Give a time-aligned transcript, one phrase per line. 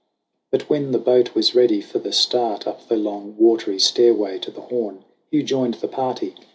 [0.49, 4.49] But when the boat was ready for the start Up the long watery stairway to
[4.49, 6.33] the Horn, Hugh joined the party.